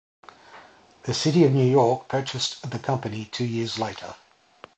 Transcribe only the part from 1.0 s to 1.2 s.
The